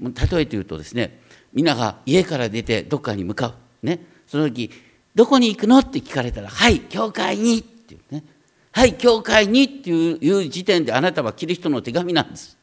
[0.00, 0.14] 例え
[0.46, 1.20] て言うとですね、
[1.52, 3.86] 皆が家から出てどっかに向かう。
[3.86, 4.04] ね。
[4.26, 4.70] その時、
[5.14, 8.24] どこに行くのって聞かれたら、はい、教会にっていうね。
[8.72, 12.56] はい、教会にっていう時点であなたはキリストの手紙なんです。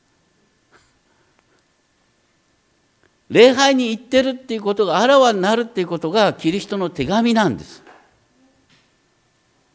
[3.29, 7.83] 礼拝に行ってるっていうことがあらわになるっていうことがキリストの手紙なんです。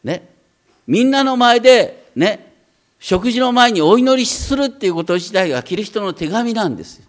[0.05, 0.29] ね。
[0.87, 2.53] みんなの前でね、
[2.99, 7.01] 食事の前にお祈りするっていうこと自体がキリストの手紙なんです。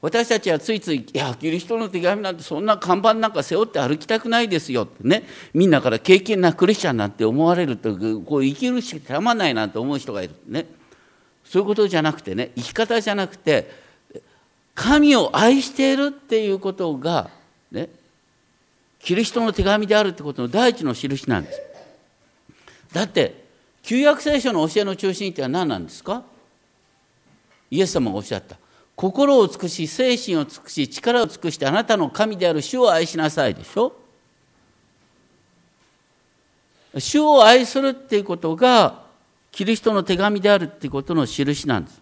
[0.00, 10.66] 私たちはついつい、いや、キリストの手紙なんてそんな看板なんか背負って歩きたくないですよってね、みんなから敬虔なクリスチャンなんて思われると、こう生きるしかたまないなんて思う人がいるね。
[11.44, 13.70] そういうことじゃなくてね、生き方じゃなくて、
[14.74, 17.30] 神を愛しているっていうことが、
[17.70, 17.90] ね、
[19.02, 21.60] キリストの手紙であるってことの第一の印なんです。
[22.92, 23.42] だって、
[23.82, 26.22] 旧約聖書の教えの中心って何なんですか？
[27.70, 28.56] イエス様がおっしゃった。
[28.94, 33.92] 心を尽くし、精神を尽くし、力を尽くして、あなたの神である主を愛しなさいでしょ？
[36.98, 39.02] 主を愛するっていうことが、
[39.50, 42.00] キリストの手紙であるっていうことの印なんです。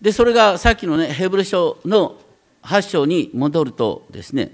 [0.00, 2.18] で、それがさっきのね、ヘブル書の
[2.62, 4.52] 8章に戻るとですね、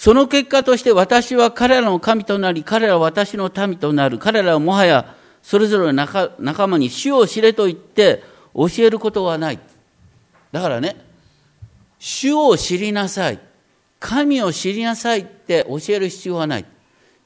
[0.00, 4.16] その結果として私は彼らの神となり、彼らは私の民となる。
[4.18, 8.22] 彼らはもはやそれぞれの仲仲間に主を知れと言って
[8.54, 9.58] 教えることはない。
[10.52, 11.04] だからね、
[11.98, 13.38] 主を知りなさい。
[13.98, 16.64] 神を知りなさいって教える必要はない。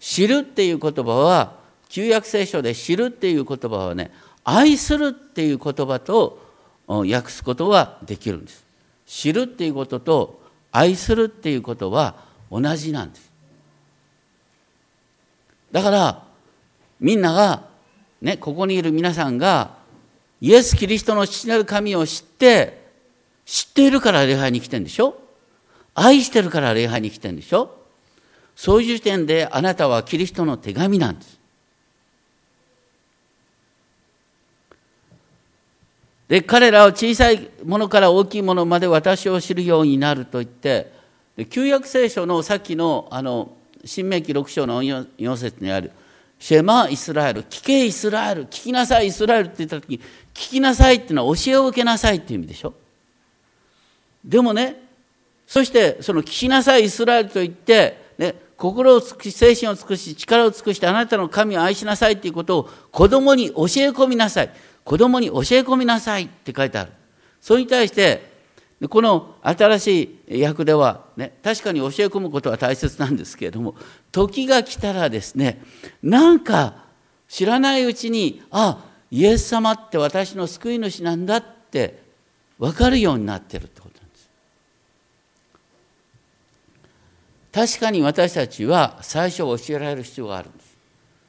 [0.01, 1.55] 知るっていう言葉は
[1.89, 4.11] 旧約聖書で知るっていう言葉はね
[4.43, 6.41] 愛するっていう言葉と
[6.89, 8.64] 訳すことはできるんです
[9.07, 13.32] 知るっていうことと愛するっていうことは同じなんです。
[15.72, 16.22] だから
[17.00, 17.64] みんなが
[18.22, 19.76] ねここにいる皆さんが
[20.40, 22.84] イエス・キリストの父なる神を知って
[23.44, 25.18] 知っているから礼拝に来てんでしょ？
[25.94, 27.76] 愛してるから礼拝に来てんでしょ？
[28.55, 31.40] そういう時点であなたはキリストの手紙なんです。
[36.28, 40.93] で彼らは小さいものから大きいものまで私を知るようになると言って
[41.37, 45.91] で旧約聖書のさっきのあの新明記6章の4節にある
[46.39, 49.99] 「シェマ・イスラエル」「聞けイスラエル」「聞きなさいイスラエル」って言った時に
[50.32, 52.72] 「聞きなさい」っていうのは教えを受けなさいっていう意味でしょ
[54.24, 54.82] でもね
[55.47, 64.51] そしてその聞きなさいイスラエルと言って、ね、心を尽くし精神を尽くし力を尽くしてあなたの神を愛しなさいということを子供に教え込みなさい
[64.85, 66.93] 子供に教え込みなさいって書いてある。
[67.41, 68.34] それに対して、
[68.89, 73.77] この新しい訳では、ね、確かに教え込むことは大切なんですけれども、
[74.12, 75.62] 時が来たらですね、
[76.03, 76.85] なんか
[77.29, 82.03] 知らないうちに、あ、イエス様って私の救い主なんだって
[82.59, 84.16] 分かるようになってるってことなんで
[87.68, 87.79] す。
[87.79, 90.77] 確かに私たちは最初教えられる必要があるんです。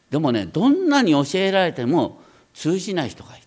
[0.09, 2.21] でもね、どんなに教えられても
[2.53, 3.44] 通じない人がいる。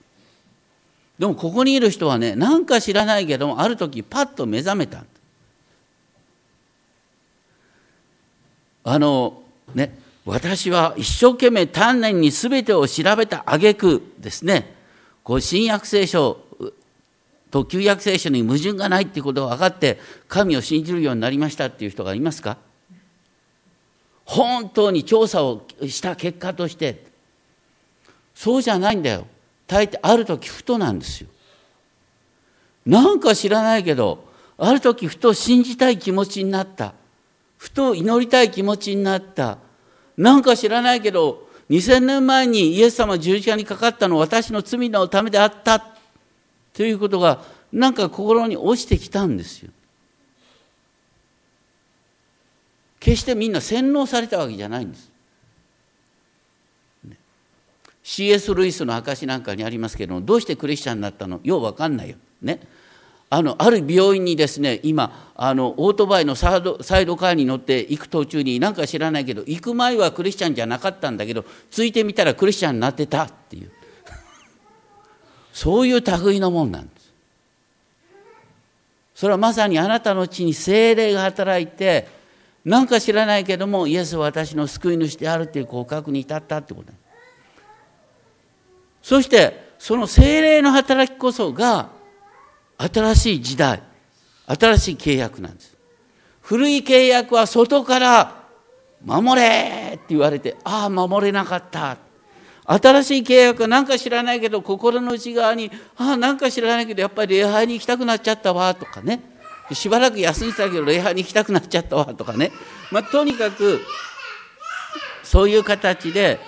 [1.18, 5.04] でもここにいる人はね何か知らないけどもある時パッと目覚めた。
[8.84, 9.42] あの
[9.74, 14.74] ね私は一生懸命丹念に全てを調べた挙句ですね。
[15.24, 16.40] こう新約聖書
[17.50, 19.98] と旧約聖書に矛盾がないっていうことが分かって
[20.28, 22.58] 神を信じるようになりましたっていう人がいますか？
[24.24, 27.08] 本当に調査をした結果として。
[28.34, 29.26] そうじゃないんだよ。
[29.68, 31.28] 大抵ある時ふとなんですよ。
[32.84, 34.24] なんか知らないけど、
[34.56, 36.94] ある時ふと信じたい気持ちになった。
[37.58, 39.58] ふと祈りたい気持ちになった。
[40.16, 45.84] なんか知らないけど、2000年前にイエス様十字架にかかったのは私の罪のためであった
[46.72, 49.70] ということがなんか心に落ちてきたんですよ。
[52.98, 55.07] 決してみんな洗脳されたわけじゃないんです。
[58.10, 58.54] C.S.
[58.54, 61.40] ルイスの証なんかにありますけどもどうしてクリスチャンになったの？
[61.44, 62.16] よう分かんないよ。
[62.40, 62.58] ね。
[63.28, 73.70] あのある病院にですね今あのオートバイのサイドサイドカーに乗って行く途中に何か知らないけど行く前はクリスチャンじゃなかったんだけどついてみたらクリスチャンになってたっていう
[75.52, 77.12] そういう類のもんなんです
[79.14, 82.08] それはまさにあなたのうちに精霊が働いて
[82.64, 87.07] 何か知らないけどもイエスは私の救い主であるという告白に至ったってことなんです
[89.08, 91.88] そしてその精霊の働きこそが
[92.76, 93.82] 新しい時代
[94.44, 95.78] 新しい契約なんです。
[96.42, 98.44] 古い契約は外から
[99.02, 101.96] 守れって言われてああ守れなかった。
[102.66, 109.22] 新しい契約は何か知らないけど心の内側にああ何か知らないけどやっぱり礼拝に行きたくなっちゃったわとかね。
[109.72, 112.52] しばらく休んでたけど礼拝に行きたくなっちゃったわとかね、
[112.92, 113.80] まあ、とにかく
[115.22, 116.38] そういう形で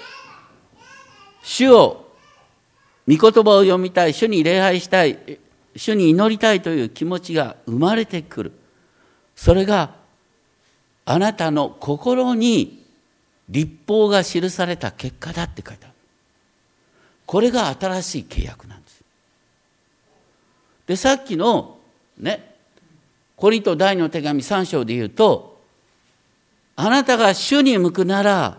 [1.43, 2.10] 主を
[3.09, 5.39] 御言葉を読みたい、主に礼拝したい、
[5.77, 8.53] 主に祈りたいという気持ちが生まれてくる。
[9.37, 9.95] それが
[11.05, 12.85] あなたの心に
[13.49, 15.95] 立法が記された結果だって書いてある。
[17.27, 19.03] これが新しい契約なんです。
[20.87, 21.79] で、さっきの
[22.19, 22.55] ね、
[23.37, 25.61] コリント第の手紙3章で言うと、
[26.77, 28.59] あなたが主に向くなら、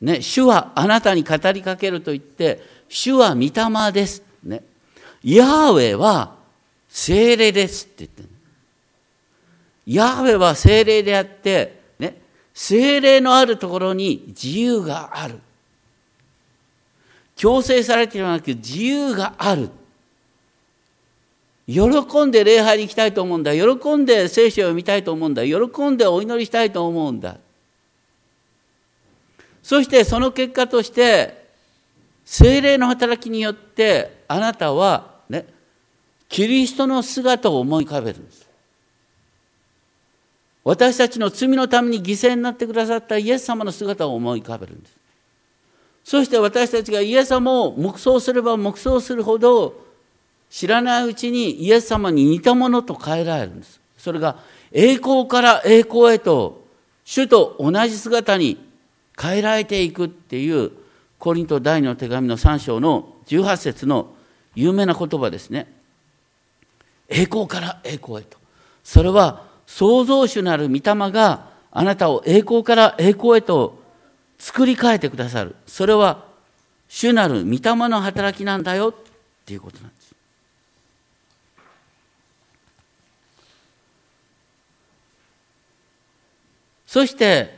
[0.00, 4.22] ね、主はあなたに語りかけると言って、主は御霊です。
[4.42, 4.62] ね。
[5.22, 6.36] ヤーウェは
[6.88, 8.28] 精霊ですって言ってる。
[9.86, 12.20] ヤーウェは精霊であって、ね、
[12.54, 15.38] 精霊のあるところに自由がある。
[17.36, 19.70] 強制されているわけ自由がある。
[21.68, 23.52] 喜んで礼拝に行きたいと思うんだ。
[23.54, 25.44] 喜んで聖書を読みたいと思うんだ。
[25.44, 27.36] 喜んでお祈りしたいと思うんだ。
[29.62, 31.47] そしてその結果として
[32.30, 35.46] 精霊の働きによってあなたはね
[36.28, 38.46] キリストの姿を思い浮かべるんです。
[40.62, 44.92] 私たちの罪のために犠牲になってくださったイエス様の姿を思い浮かべるんです。
[46.04, 49.86] そして私たちがイエス様を黙想すれば黙想するほど
[50.50, 53.80] 知らないうちにイエス様に似たものと変えられるんです。
[53.96, 54.36] それが
[54.70, 56.62] 栄光から栄光へと
[57.06, 58.58] 主と同じ姿に
[59.18, 60.72] 変えられていくっていう
[61.18, 64.14] コリント第二の手紙の3章の18節の
[64.54, 65.72] 有名な言葉ですね。
[67.08, 68.38] 栄光から栄光へと。
[68.84, 73.82] それは創造主なる御霊があなたを栄光から栄光へと
[74.38, 75.56] 作り変えてくださる。
[75.66, 76.24] それは
[76.88, 78.94] 主なる御霊の働きなんだよっ
[79.44, 80.14] ていうことなんです。
[86.86, 87.57] そして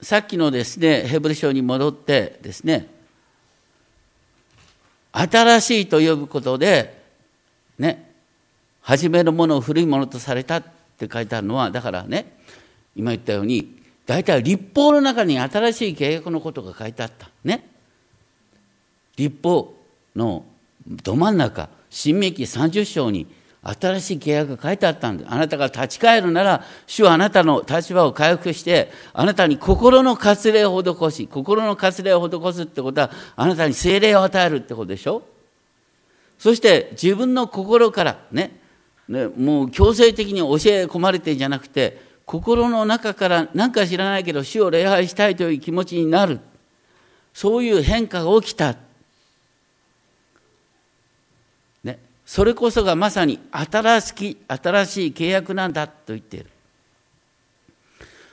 [0.00, 2.88] さっきのですねヘブル書に戻ってですね
[5.12, 7.02] 新しいと呼ぶことで
[7.78, 8.12] ね
[8.80, 10.62] 初めのものを古いものとされたっ
[10.98, 12.36] て書いてあるのはだからね
[12.94, 17.68] 今言ったように大体立法の中に新しい契約のことが書いてあったね。
[19.18, 19.74] 立法
[20.16, 20.46] の
[20.86, 23.26] ど真ん中新明記30章に
[23.62, 25.24] 新しい契約が書いてあったんで。
[25.28, 35.22] あなたが立ち返るなら、主はあなたの立場を回復して、あなたに心の割礼を施し、心の割礼を施すってことは、あなたに精霊を与えるってことでしょ？
[36.38, 38.60] そして自分の心からね、
[39.08, 46.38] ねもう強制的に教え込まれてんじゃなくて、心の中から何か知らないけど主を礼拝したいという気持ちになる。
[47.34, 48.76] そういう変化が起きた。
[52.28, 56.50] それこそがまさに新しき新しい契約なんだと言っている。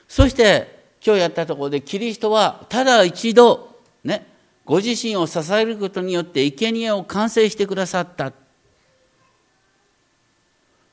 [0.06, 4.26] そして今日やったところでキリストはただ一度ね
[4.66, 8.34] ご自身を支えることによって生贄を完成してくださった。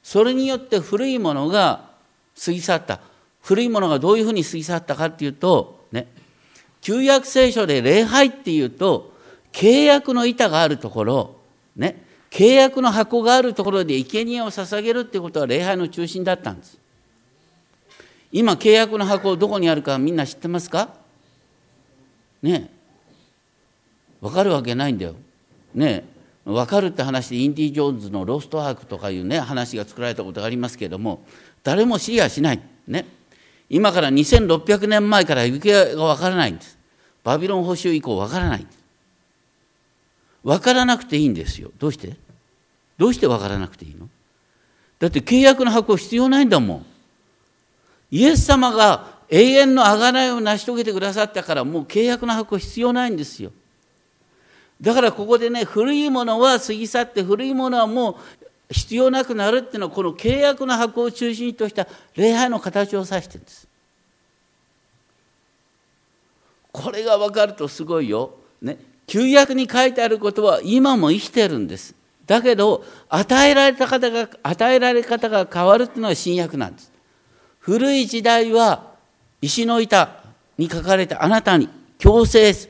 [0.02, 1.90] それによって古いものが
[2.42, 3.02] 過ぎ去った。
[3.42, 6.08] 古いものがどういうふうに過ぎ去ったかっていうとね
[6.80, 9.12] 旧約聖書で礼拝っていうと
[9.52, 11.36] 契約の板があるところ
[11.76, 12.02] ね
[12.34, 16.80] 契約の箱があるところで生贄を捧げるってことは礼拝の中心だったんです。
[18.32, 20.96] 今契約の箱どこにあるかみんな知ってますか？
[22.42, 22.74] ねえ。
[24.20, 25.14] 分かるわけないんだよ。
[25.76, 26.04] ね
[26.46, 26.50] え。
[26.50, 31.24] 分かるって話でインディ・ジョーンズのロストアークとかいうね話が作られたことがありますけれども
[31.62, 32.60] 誰も知りやしない。
[32.88, 33.06] ね。
[33.70, 36.80] 今から2600年前から行方が分からないんです。
[37.24, 38.62] バビロン捕囚以降分からない。
[38.62, 38.80] んです
[40.44, 41.70] 分からなくていいんですよ。
[41.78, 42.23] どうして？
[43.04, 44.08] どうして分からなくていいの？
[44.98, 46.86] だって契約の箱必要ないんだもん。
[48.12, 53.52] イエス様が永遠の贖いを成し遂げてくださったからもう契約の箱必要ないんですよ。
[54.80, 58.16] だからここでね古いものは過ぎ去って古いものはもう
[58.74, 61.86] 必要なくなるっていうのはこの契約の箱を中心とした
[62.16, 63.68] 礼拝の形を指してるんです。
[66.72, 68.34] これが分かるとすごいよ。
[68.62, 68.78] ね、
[69.08, 71.96] 旧約に書いてあることは今も生きてるんです。
[72.26, 76.92] だけど与えられた方が与えられ方が変わるっていうのは新約なんです。
[77.60, 78.94] 古い時代は
[79.42, 80.24] 石の板
[80.58, 82.70] に書かれたあなたに強制す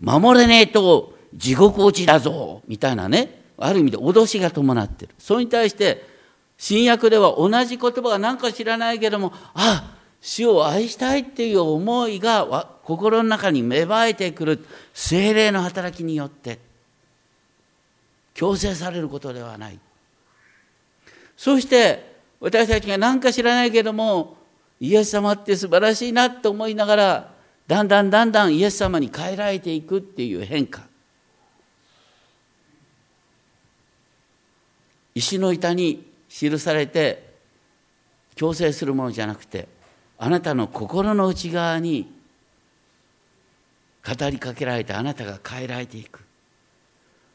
[0.00, 3.42] 守れねえと地獄落ちだぞみたいなね。
[3.58, 5.14] ある意味で脅しが伴っている。
[5.18, 6.04] それに対して
[6.58, 14.66] 新約では同じ言葉が何か知らないけどもあ主を愛したいっていう思いが心の中に芽生えてくる。
[14.94, 16.58] 精霊の働きによって。
[18.36, 19.78] 強制されることではない。
[21.38, 24.36] そして私たちが何か知らないけども
[24.78, 27.34] イエス様って素晴らしいなと思いながら
[27.66, 30.82] だんだんだんだんイエス様に変えられていくっていう変化。
[35.14, 37.36] 石の板に記されて
[38.34, 39.66] 強制するものじゃなくて
[40.18, 42.12] あなたの心の内側に
[44.06, 46.20] 語りかけられてあなたが変えられていく。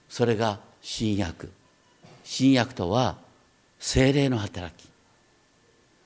[0.07, 1.49] それが新約。
[2.23, 3.17] 新約とは
[3.79, 4.89] 精霊の働き。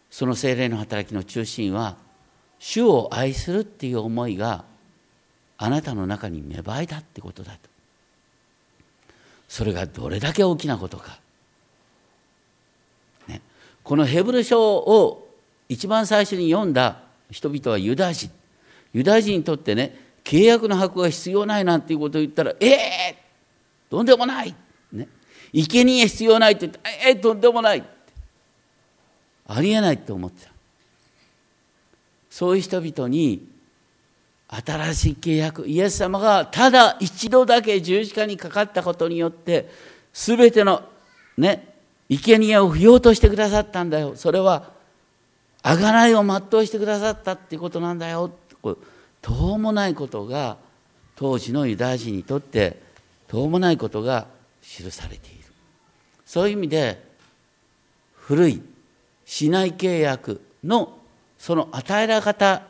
[0.10, 1.98] その精霊の働きの中心は
[2.60, 4.64] 主を愛するっていう思いが
[5.58, 7.58] あなたの中に芽生えたってことだと。
[9.48, 11.20] それがどれだけ大きなことか、
[13.28, 13.42] ね、
[13.84, 15.30] このヘブル書を
[15.70, 17.00] 一番最初に読んだ
[17.30, 18.32] 人々はユダヤ人。
[18.94, 24.56] ユダヤ人にとってね契約の箱が必要ないなんていうことを言ったらええー、とんでもない、
[25.64, 27.84] 生贄必要ないって言ってええとんでもない。
[29.48, 30.52] ありえないって思ってた。
[32.30, 33.48] そういう人々に
[34.48, 39.70] 新しい契約イエス様がただ一度だけ十字架にかかったことによって
[40.14, 40.84] 全ての
[41.38, 41.74] ね
[42.10, 44.16] 生贄を不要としてくださったんだよ。
[44.16, 44.72] それは
[45.64, 48.30] 贖いを全うしてくださったっていうことなんだよ。
[49.22, 50.58] とうもないことが
[51.16, 52.80] 当時のユダヤ人にとって
[53.28, 54.28] とうもないことが
[54.62, 55.45] 記されている。
[56.26, 57.04] そういう意味で
[58.16, 58.62] 古い
[59.26, 60.98] 市内契約の
[61.38, 62.64] その与えられ方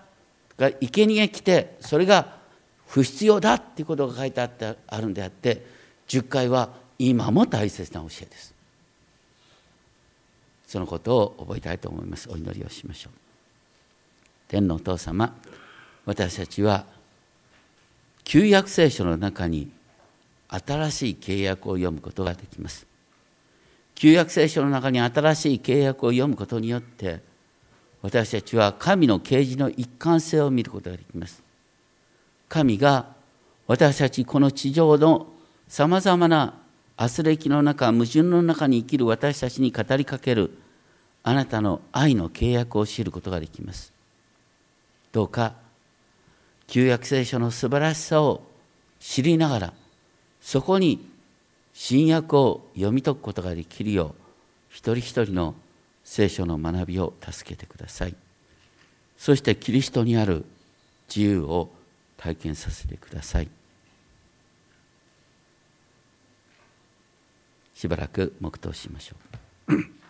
[0.57, 2.35] が生贄来てそれが
[2.87, 5.65] 不必要だっていうことが書いてあってあるんであって
[6.07, 8.53] 10回は今も大切な教えです。
[10.67, 12.29] そのことを覚えたいと思います。
[12.29, 13.13] お祈りをしましょう。
[14.47, 15.35] 天のお父様
[16.05, 16.85] 私たちは
[18.23, 19.71] 旧約聖書の中に
[20.49, 22.85] 新しい契約を読むことができます。
[23.95, 27.21] 旧約聖書の中に新しい契約を読むことによって
[28.01, 31.41] 私たちは神の啓示の一貫性を見ることができます。
[32.47, 33.07] 神が
[33.67, 35.27] 私たちこの地上の
[35.67, 36.53] さまざまな
[36.97, 40.51] 圧力の中矛盾の中に生きる私たちに語りかける
[41.23, 43.91] あなたの愛の契約を知ることができます。
[45.11, 45.53] どうか
[46.67, 48.43] 旧約聖書の素晴らしさを
[48.99, 49.73] 知りながら
[50.41, 51.14] そこに
[51.77, 54.21] 新約を読み解くことができるよう
[54.69, 55.55] 一人一人の
[56.05, 58.15] 聖書の学びを助けてください。
[59.17, 60.45] そしてキリストにある
[61.09, 61.69] 自由を
[62.15, 63.49] 体験させてください。
[67.73, 69.15] しばらく黙祷しましょ
[69.67, 70.04] う。